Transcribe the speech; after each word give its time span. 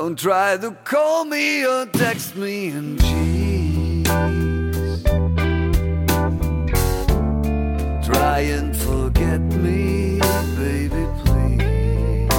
Don't 0.00 0.16
try 0.16 0.56
to 0.56 0.70
call 0.84 1.24
me 1.24 1.66
or 1.66 1.84
text 1.86 2.36
me 2.36 2.68
and 2.68 3.00
jeez. 3.00 4.06
Try 8.06 8.38
and 8.42 8.76
forget 8.76 9.40
me, 9.40 10.20
baby, 10.56 11.04
please. 11.24 12.30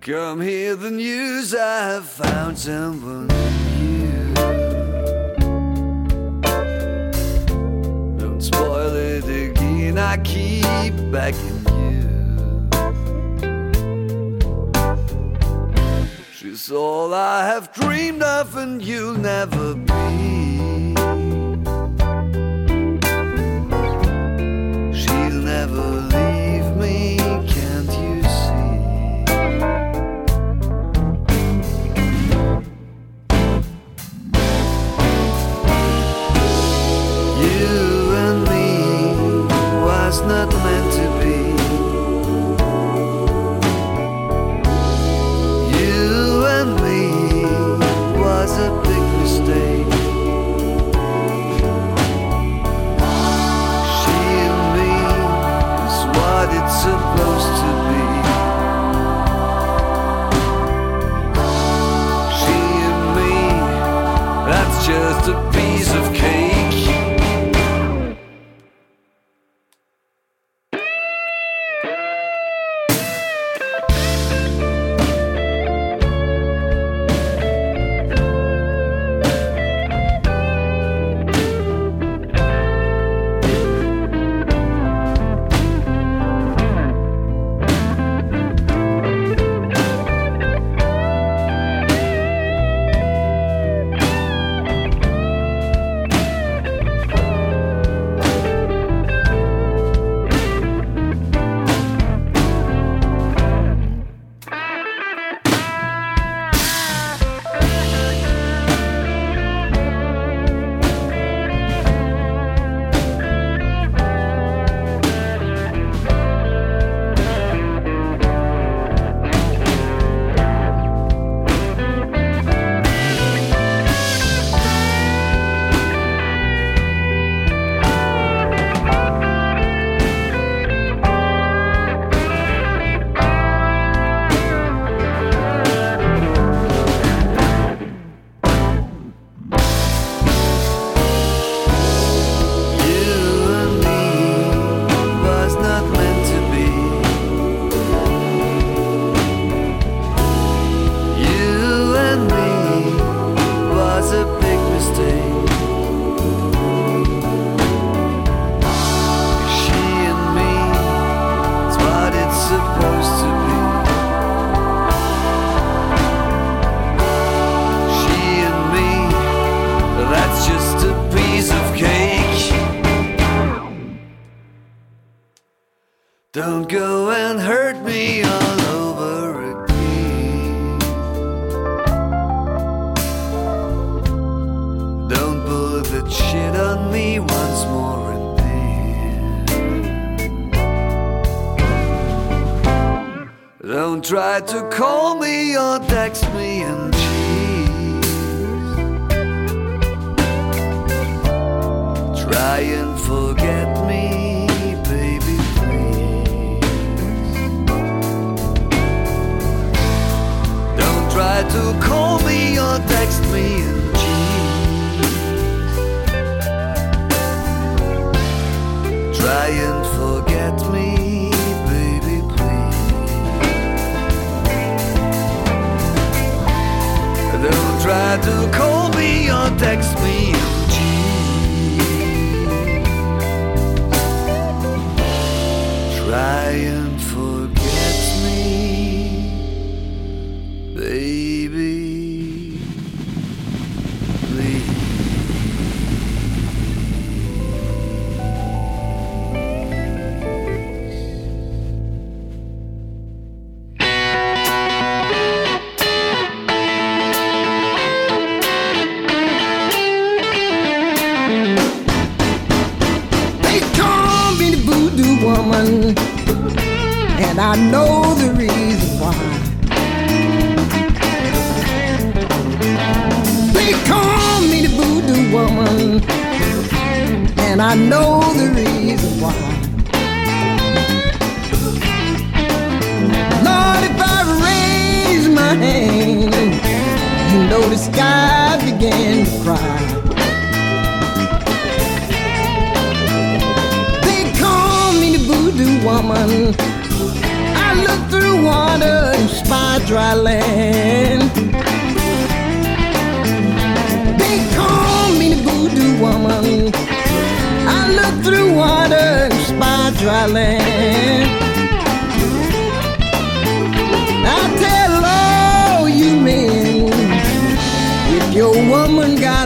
Come 0.00 0.40
hear 0.40 0.74
the 0.74 0.90
news, 0.90 1.54
I 1.54 1.78
have 1.90 2.08
found 2.08 2.58
someone 2.58 3.26
new. 3.78 4.32
Don't 8.18 8.40
spoil 8.40 8.96
it 8.96 9.28
again, 9.28 9.98
I 9.98 10.16
keep 10.16 10.94
backing. 11.12 11.55
all 16.70 17.14
I 17.14 17.46
have 17.46 17.72
dreamed 17.72 18.22
of, 18.22 18.56
and 18.56 18.82
you'll 18.82 19.14
never 19.14 19.74
be. 19.74 20.45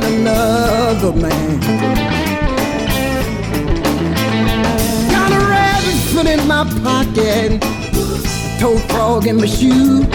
find 0.00 0.14
another 0.14 1.12
man. 1.12 1.61
Got 5.11 5.33
a 5.33 5.38
rabbit 5.49 5.97
foot 6.12 6.26
in 6.26 6.47
my 6.47 6.64
pocket, 6.83 7.62
a 7.62 8.59
toad 8.61 8.83
frog 8.90 9.26
in 9.26 9.37
my 9.37 9.47
shoe, 9.47 10.07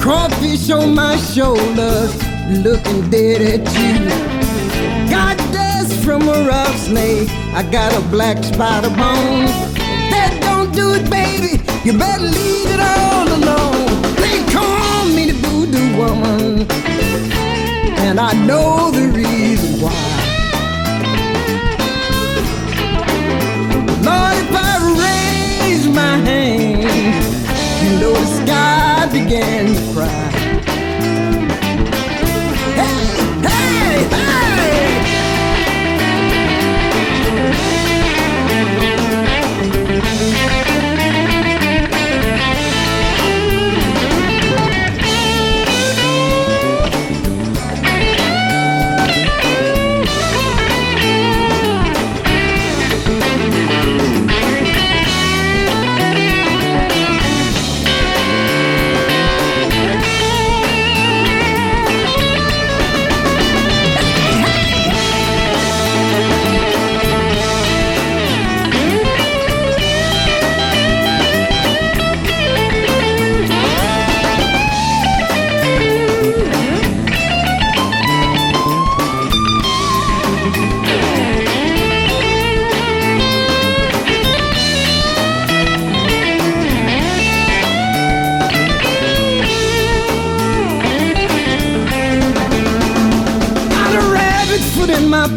crawfish 0.00 0.70
on 0.70 0.94
my 0.94 1.16
shoulder, 1.16 2.08
looking 2.50 3.10
dead 3.10 3.42
at 3.42 3.60
you. 3.78 5.10
Got 5.10 5.36
dust 5.52 5.92
from 6.04 6.22
a 6.28 6.46
rough 6.46 6.76
snake, 6.78 7.28
I 7.54 7.62
got 7.70 7.94
a 7.94 8.00
black 8.08 8.42
spider 8.44 8.90
bone. 8.90 9.46
That 10.10 10.38
don't 10.40 10.74
do 10.74 10.94
it, 10.94 11.10
baby. 11.10 11.62
You 11.84 11.96
better 11.96 12.24
leave 12.24 12.70
it 12.70 12.80
all 12.80 13.28
alone. 13.28 13.67
and 18.08 18.18
I 18.18 18.32
know 18.46 18.90
the 18.90 19.06
reason 19.08 19.82
why. 19.82 19.92
Lord, 24.06 24.36
if 24.44 24.50
I 24.50 24.74
raise 25.04 25.86
my 25.88 26.16
hand, 26.16 27.24
you 27.82 28.00
know 28.00 28.14
the 28.14 28.26
sky 28.40 29.08
began 29.12 29.74
to 29.74 29.92
cry. 29.92 30.30
Hey, 32.80 32.98
hey, 33.46 34.08
hey! 34.08 34.87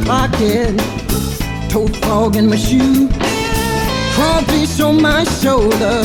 Pocket, 0.06 0.78
toad 1.70 1.96
frog 1.98 2.36
in 2.36 2.48
my 2.50 2.56
shoe, 2.56 3.10
crawfish 4.14 4.80
on 4.80 5.02
my 5.02 5.24
shoulder, 5.42 6.04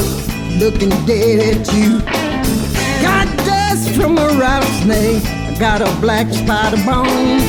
looking 0.59 0.91
dead 1.07 1.57
at 1.57 1.73
you. 1.73 2.01
Got 3.03 3.27
dust 3.45 3.91
from 3.91 4.19
a 4.19 4.29
rattlesnake, 4.39 5.25
I 5.25 5.57
got 5.59 5.81
a 5.81 6.01
black 6.01 6.33
spider 6.33 6.83
bone. 6.85 7.41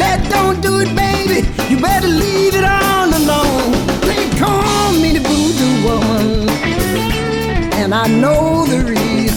That 0.00 0.26
don't 0.30 0.60
do 0.60 0.80
it, 0.80 0.94
baby. 0.94 1.46
You 1.68 1.80
better 1.80 2.08
leave 2.08 2.54
it 2.54 2.64
all 2.64 3.08
alone. 3.08 3.72
They 4.02 4.28
call 4.38 4.92
me 4.92 5.12
the 5.16 5.22
voodoo 5.28 5.74
woman, 5.86 6.48
and 7.80 7.94
I 7.94 8.06
know 8.08 8.66
the 8.66 8.84
reason 8.84 9.27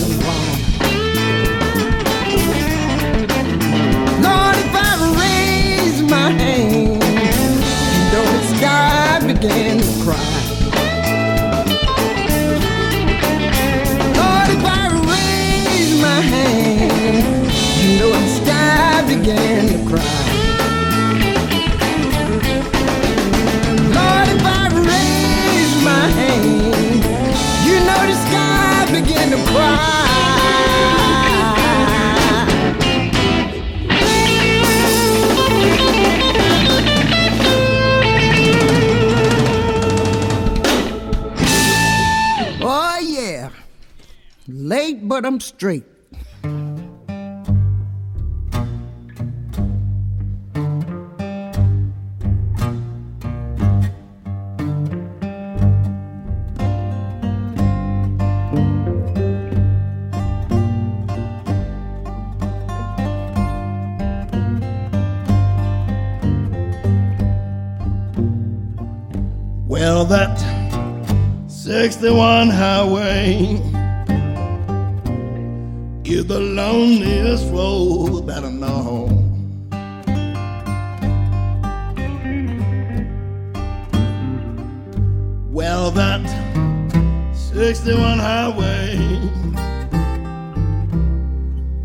but 45.21 45.27
I'm 45.27 45.39
straight. 45.39 45.84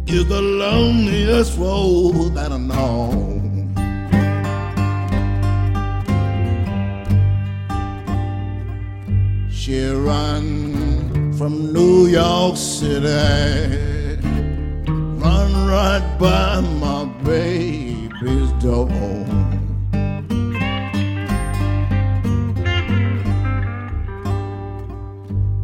Is 0.09 0.27
the 0.27 0.41
loneliest 0.41 1.59
road 1.59 2.35
that 2.35 2.53
I 2.53 2.59
know. 2.59 3.33
She 9.51 9.85
run 9.85 11.33
from 11.37 11.73
New 11.73 12.07
York 12.07 12.57
City, 12.57 13.07
run 14.87 15.67
right 15.67 16.17
by 16.21 16.61
my 16.61 17.05
baby's 17.25 18.53
door. 18.63 18.89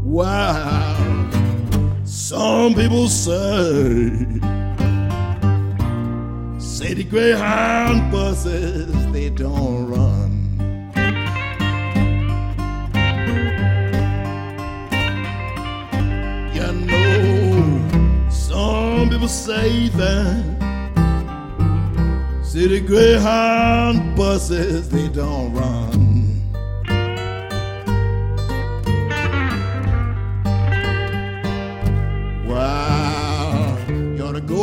Wow, 0.02 1.30
some 2.04 2.74
people 2.74 3.08
say, 3.08 4.31
say 6.82 6.94
the 6.94 7.04
Greyhound 7.04 8.10
buses 8.10 9.12
they 9.12 9.30
don't 9.30 9.86
run. 9.86 10.30
You 16.52 16.72
know, 16.86 18.28
some 18.30 19.10
people 19.10 19.28
say 19.28 19.88
that 19.90 20.42
city 22.42 22.80
Greyhound 22.80 24.16
buses 24.16 24.88
they 24.88 25.08
don't 25.08 25.54
run. 25.54 26.01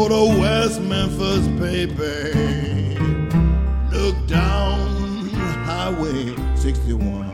To 0.08 0.40
West 0.40 0.80
Memphis, 0.82 1.48
baby. 1.60 2.98
Look 3.92 4.28
down 4.28 5.30
Highway 5.66 6.36
61. 6.56 7.29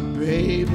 Baby. 0.00 0.72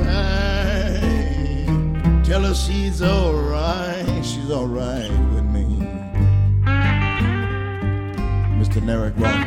Tell 2.23 2.43
her 2.43 2.53
she's 2.53 3.01
alright. 3.01 4.25
She's 4.25 4.49
alright 4.49 5.11
with 5.33 5.45
me. 5.45 5.65
Mr. 8.59 8.85
Derek 8.85 9.13
Ross 9.17 9.45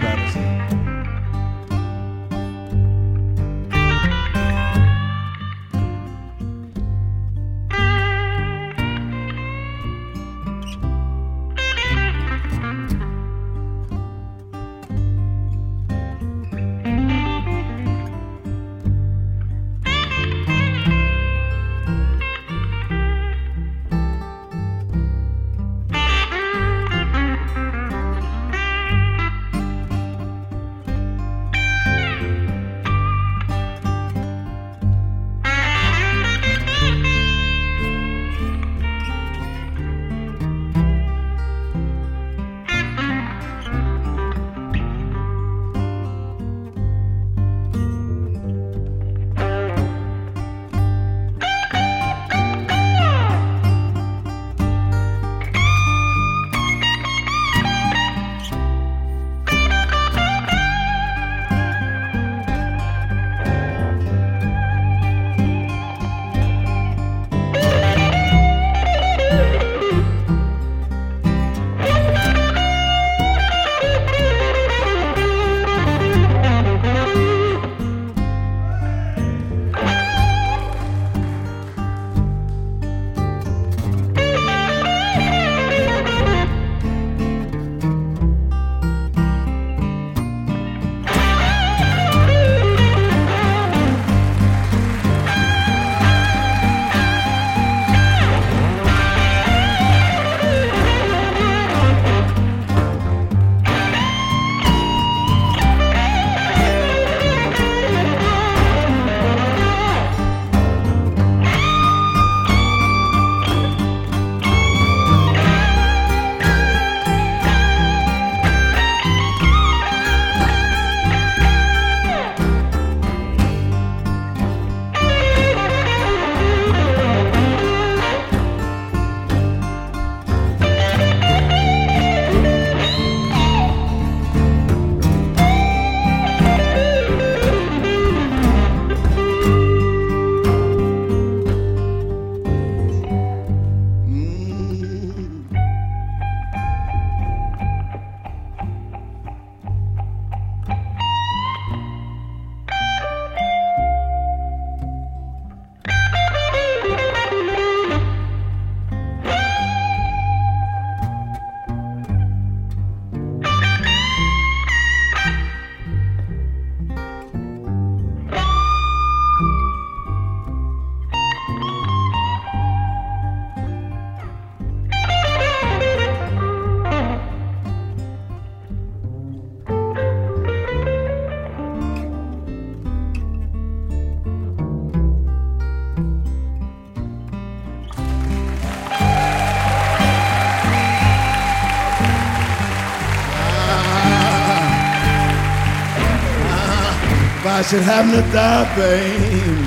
should 197.69 197.83
happen 197.83 198.13
to 198.13 198.23
die, 198.31 198.77
babe. 198.77 199.67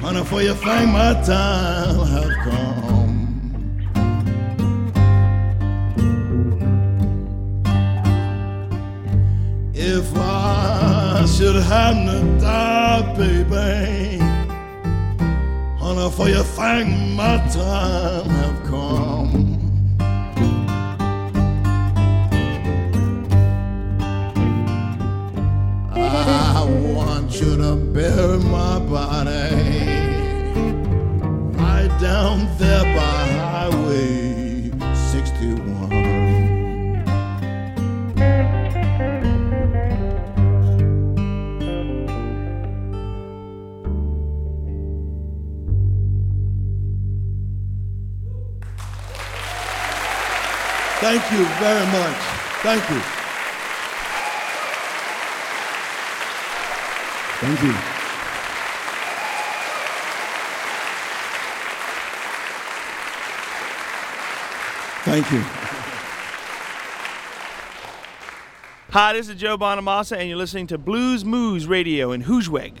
Honey, 0.00 0.24
for 0.24 0.42
you 0.42 0.54
think 0.54 0.92
my 0.92 1.12
time 1.24 2.06
have 2.06 2.34
come. 2.44 3.16
If 9.74 10.16
I 10.16 11.26
should 11.26 11.62
happen 11.64 12.06
to 12.06 12.40
die, 12.40 13.14
baby, 13.16 14.18
honey, 15.80 16.10
for 16.12 16.28
you 16.28 16.44
think 16.44 16.88
my 17.16 17.38
time 17.50 18.28
have 18.28 18.62
come. 18.62 18.67
should 27.30 27.60
have 27.60 27.92
buried 27.92 28.44
my 28.44 28.78
body 28.78 29.28
right 31.56 31.98
down 32.00 32.48
there 32.58 32.84
by 32.84 33.26
Highway 33.52 34.70
61. 35.12 35.88
Thank 51.00 51.32
you 51.32 51.44
very 51.60 51.86
much. 51.86 52.16
Thank 52.62 52.90
you. 52.90 53.17
Thank 57.40 57.62
you. 57.62 57.72
Thank 65.04 65.30
you. 65.30 65.40
Hi, 68.90 69.12
this 69.12 69.28
is 69.28 69.36
Joe 69.36 69.56
Bonamassa, 69.56 70.16
and 70.16 70.28
you're 70.28 70.36
listening 70.36 70.66
to 70.66 70.78
Blues 70.78 71.24
Moose 71.24 71.66
Radio 71.66 72.10
in 72.10 72.24
Hoosweg. 72.24 72.78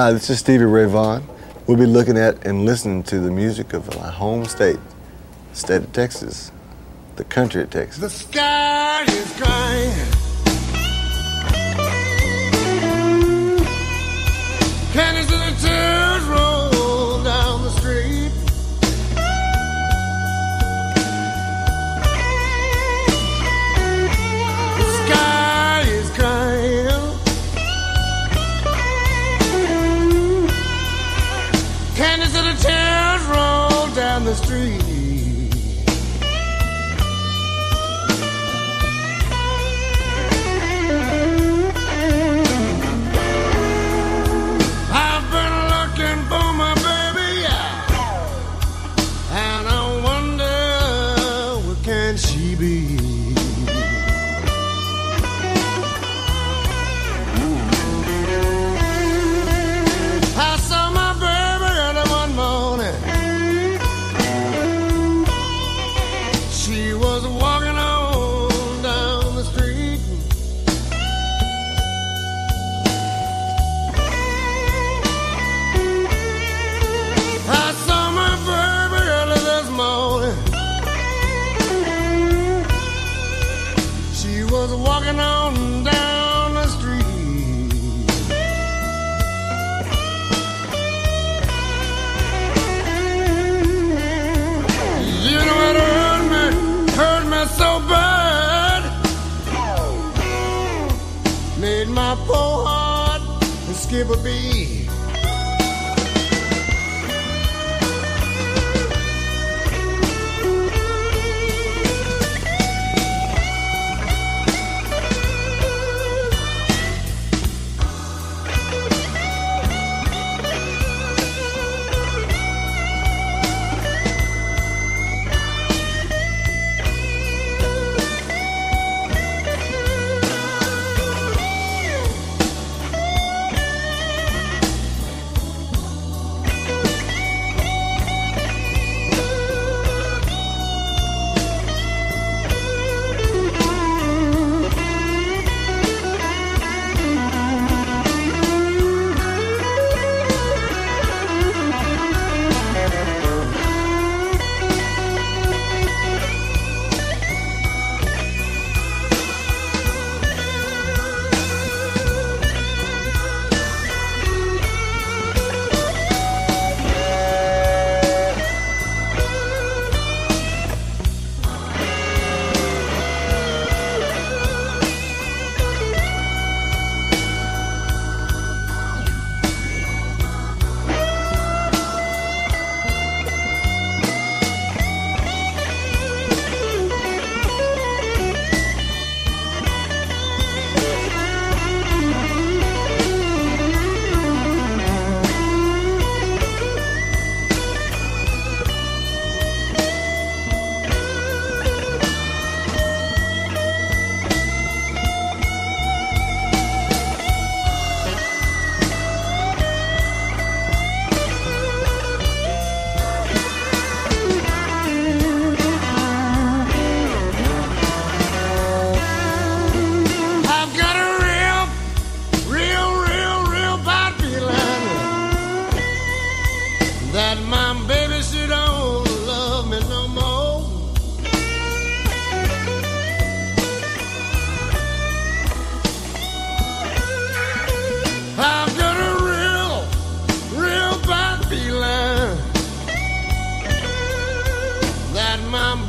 Hi, 0.00 0.12
this 0.12 0.30
is 0.30 0.38
Stevie 0.38 0.64
Ray 0.64 0.86
Vaughan. 0.86 1.22
We'll 1.66 1.76
be 1.76 1.84
looking 1.84 2.16
at 2.16 2.46
and 2.46 2.64
listening 2.64 3.02
to 3.02 3.20
the 3.20 3.30
music 3.30 3.74
of 3.74 3.86
my 3.98 4.10
home 4.10 4.46
state, 4.46 4.78
state 5.52 5.82
of 5.82 5.92
Texas, 5.92 6.52
the 7.16 7.24
country 7.24 7.64
of 7.64 7.68
Texas. 7.68 8.00
The 8.00 8.08
sky 8.08 9.02
is 9.02 9.30
crying. 9.38 10.19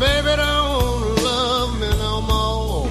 baby 0.01 0.35
don't 0.35 1.23
love 1.27 1.79
me 1.79 1.89
no 2.05 2.13
more. 2.31 2.85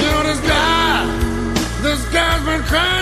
You 0.00 0.08
know 0.12 0.22
this 0.30 0.42
guy, 0.54 0.96
this 1.86 2.02
guy's 2.12 2.44
been 2.44 2.62
crying. 2.64 2.92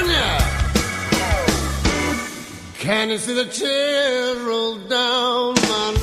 Can 2.79 3.11
you 3.11 3.19
see 3.19 3.35
the 3.35 3.45
tears 3.45 4.39
roll 4.39 4.77
down 4.77 5.55
my 5.55 6.00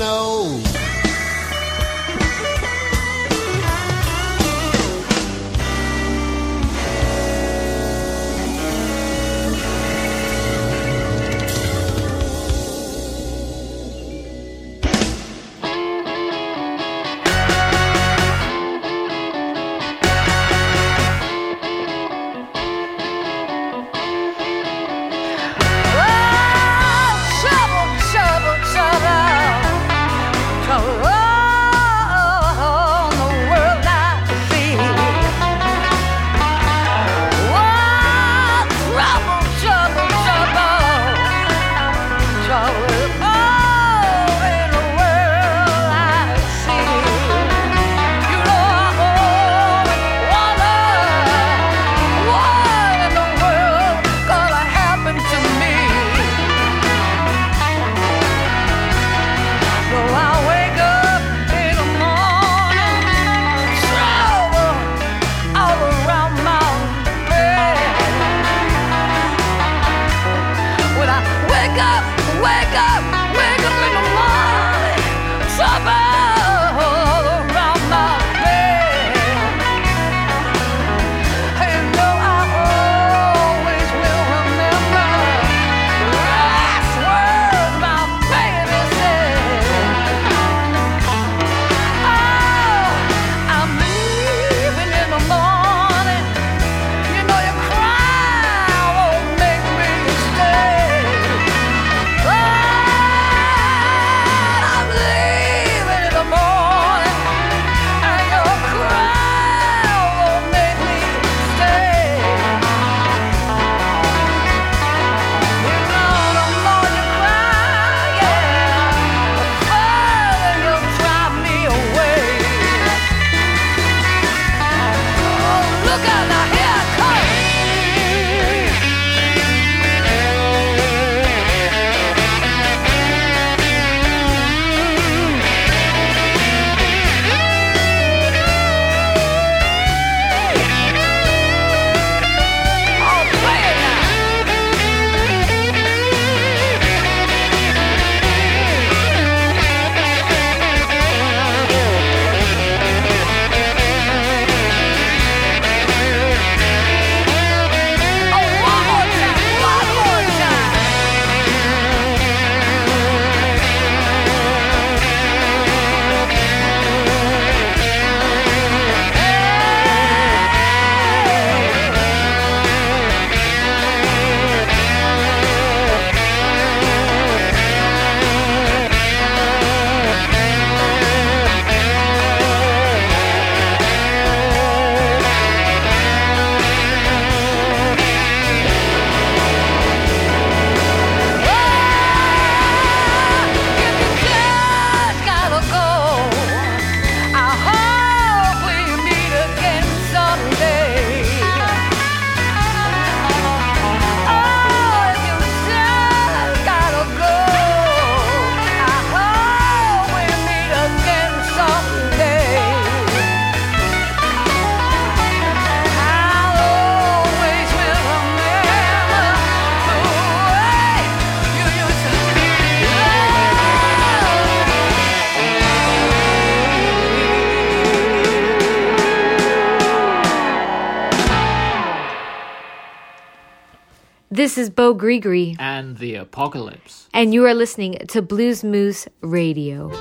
This 234.37 234.55
is 234.59 234.69
Beaux 234.69 234.93
Gris 234.93 235.19
Gris 235.19 235.55
And 235.57 235.97
the 235.97 236.13
Apocalypse. 236.13 237.09
And 237.11 237.33
you 237.33 237.43
are 237.47 237.55
listening 237.55 237.97
to 238.09 238.21
Blues 238.21 238.63
Moose 238.63 239.07
Radio. 239.21 239.91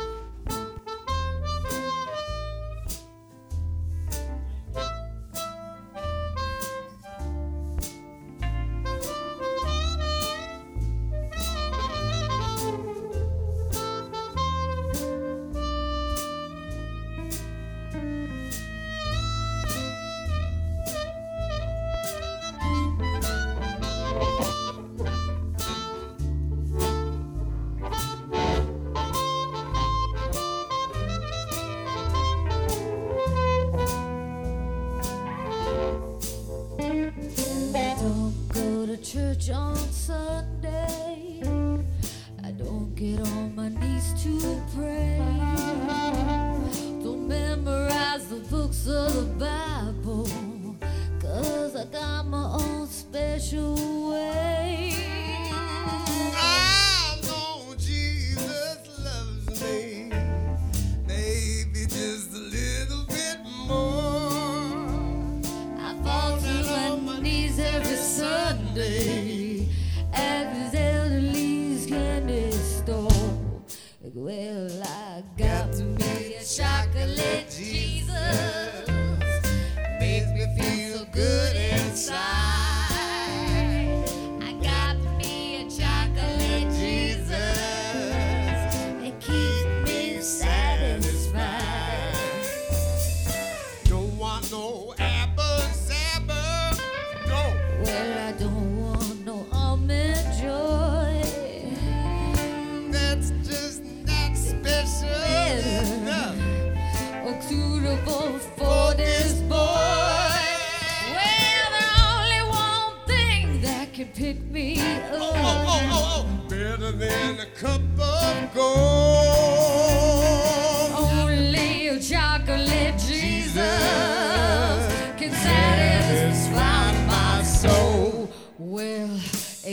I 74.39 75.23
got, 75.39 75.73
to 75.73 75.83
be 75.83 76.35
a 76.35 76.45
chocolate 76.45 77.47
Jesus. 77.49 77.86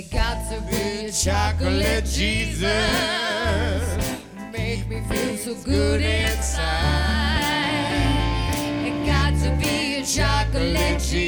They 0.04 0.18
got 0.18 0.50
to 0.50 0.60
be 0.70 1.06
a 1.06 1.12
chocolate 1.12 2.06
Jesus. 2.06 2.64
Make 4.52 4.88
me 4.90 5.02
feel 5.10 5.38
so 5.38 5.56
good 5.64 6.02
inside. 6.02 6.60
It 8.86 9.06
got 9.06 9.34
to 9.44 9.56
be 9.64 9.96
a 9.96 10.06
chocolate 10.06 11.00
Jesus. 11.00 11.23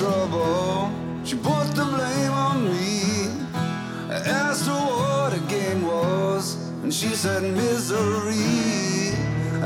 trouble. 0.00 0.90
She 1.24 1.36
put 1.36 1.66
the 1.76 1.84
blame 1.84 2.32
on 2.32 2.64
me. 2.64 3.28
I 4.08 4.18
asked 4.44 4.66
her 4.66 4.82
what 5.00 5.34
a 5.34 5.42
game 5.46 5.82
was, 5.82 6.56
and 6.82 6.92
she 6.92 7.08
said 7.08 7.42
misery. 7.42 9.12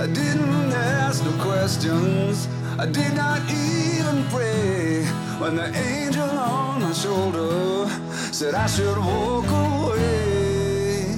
I 0.03 0.07
didn't 0.09 0.73
ask 0.73 1.25
no 1.25 1.31
questions. 1.41 2.49
I 2.85 2.87
did 2.87 3.15
not 3.15 3.43
even 3.49 4.17
pray 4.35 5.05
when 5.39 5.55
the 5.55 5.69
angel 5.93 6.29
on 6.29 6.83
my 6.83 6.93
shoulder 6.93 7.89
said 8.33 8.55
I 8.55 8.67
should 8.67 8.99
walk 8.99 9.47
away. 9.47 11.15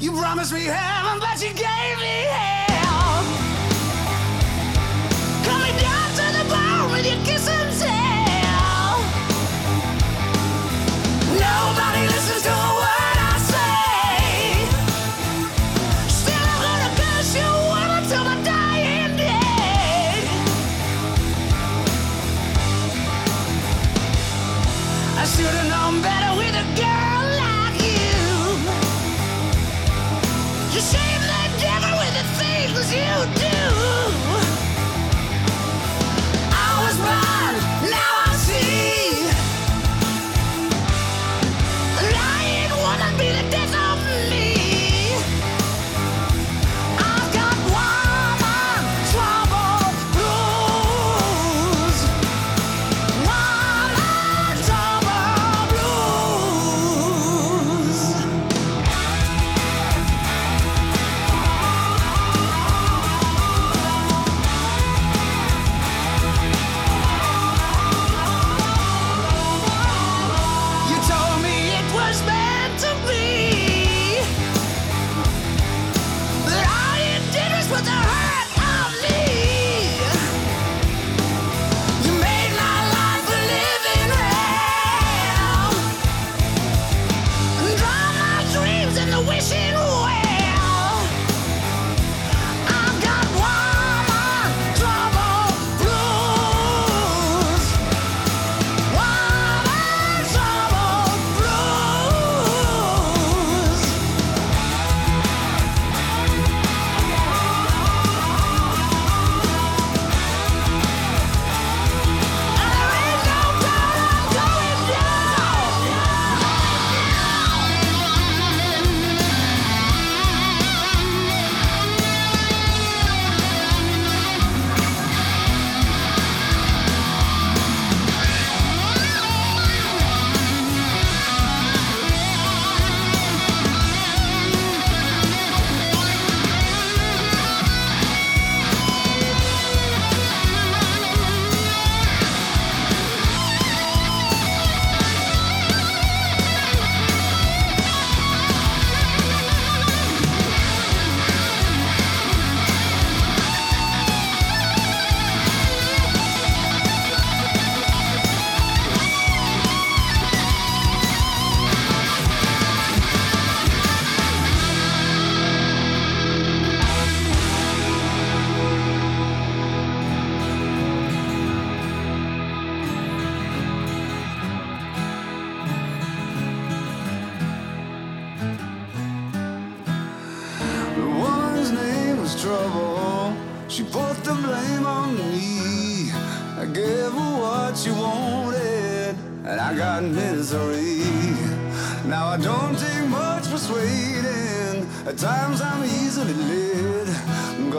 You 0.00 0.10
promised 0.12 0.54
me 0.54 0.64
heaven, 0.78 1.20
but 1.20 1.36
you 1.44 1.52
gave 1.66 1.96
me 2.06 2.16
hell. 2.36 3.20
Coming 5.48 5.76
down 5.86 6.08
to 6.18 6.26
the 6.38 6.44
bar 6.48 6.88
with 6.92 7.06
your 7.06 7.22
kiss. 7.26 7.43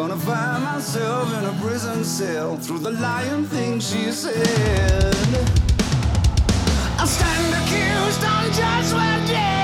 gonna 0.08 0.22
find 0.22 0.64
myself 0.64 1.34
in 1.34 1.45
a 1.45 1.62
prison 1.62 2.03
cell 2.03 2.58
through 2.58 2.78
the 2.78 2.91
lying 2.91 3.43
things 3.45 3.89
she 3.89 4.12
said. 4.12 5.16
I 6.99 7.06
stand 7.06 7.53
accused 7.56 8.24
on 8.24 8.51
judgment 8.53 9.28
day. 9.28 9.55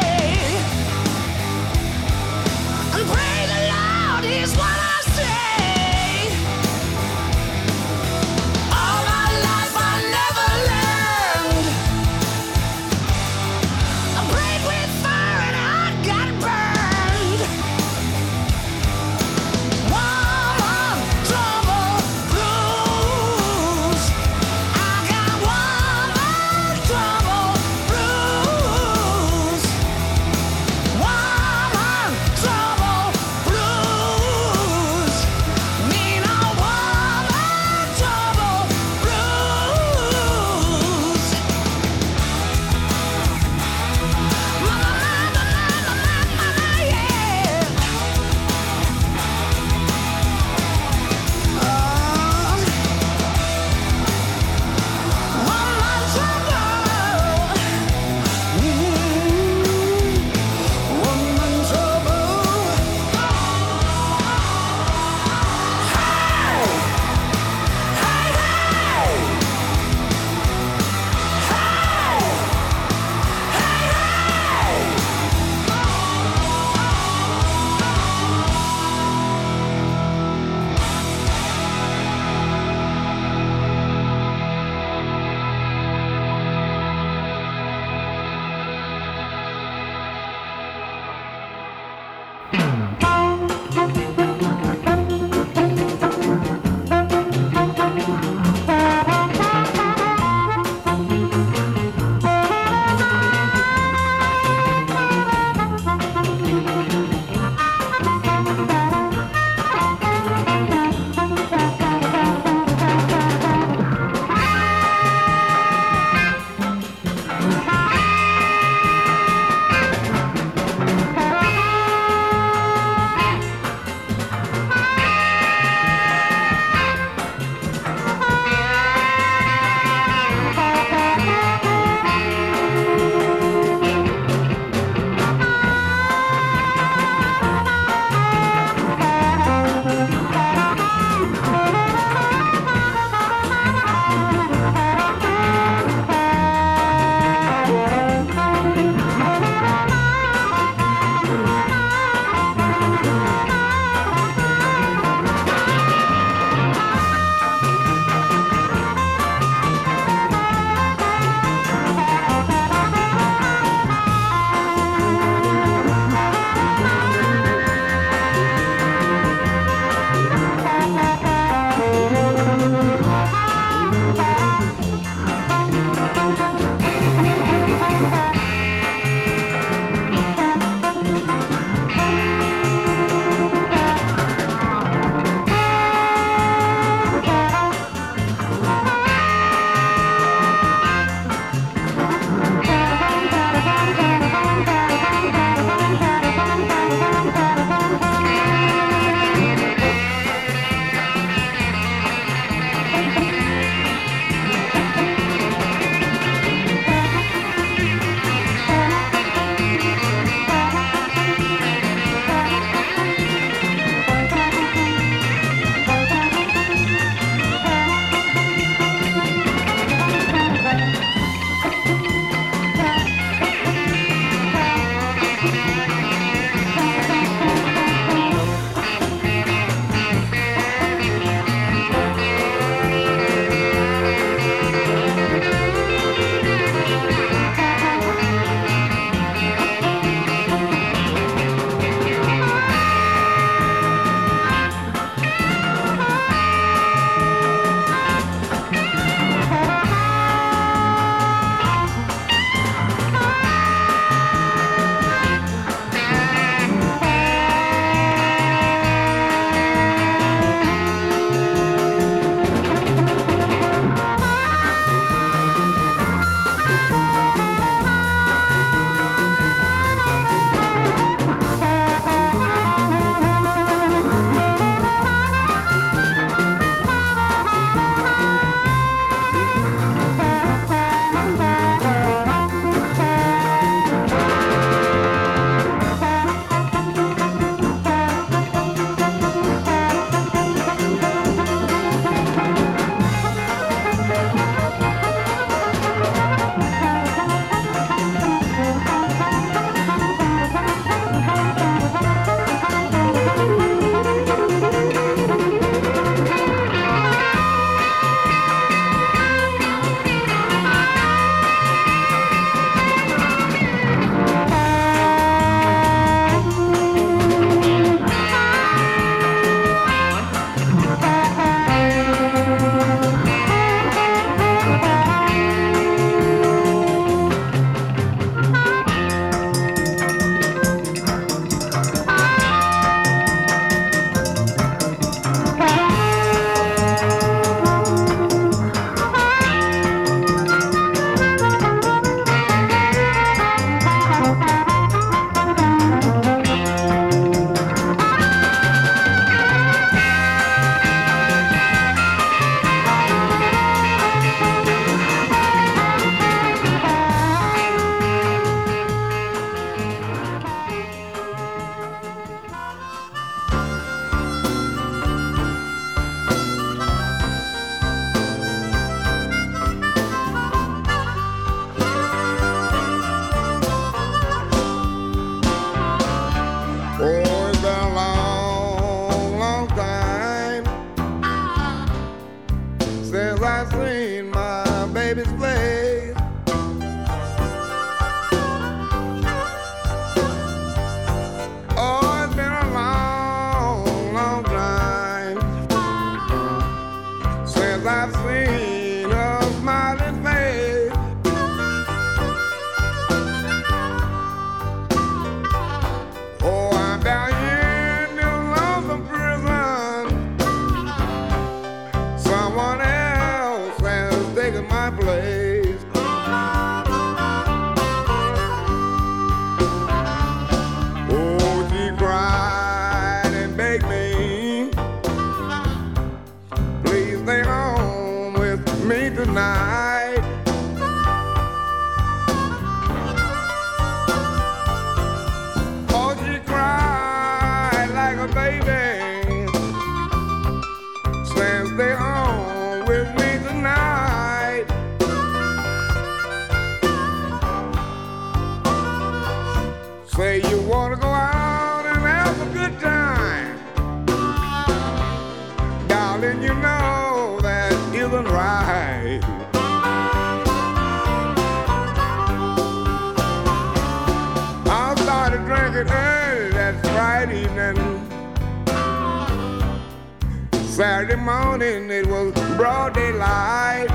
Saturday 470.81 471.15
morning 471.15 471.91
it 471.91 472.07
was 472.07 472.33
broad 472.57 472.95
daylight. 472.95 473.87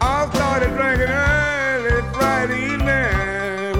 I 0.00 0.30
started 0.32 0.70
drinking 0.74 1.10
early 1.10 2.00
Friday 2.14 2.64
evening 2.72 3.76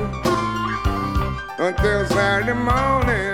until 1.59 2.05
Saturday 2.05 2.53
morning. 2.53 3.34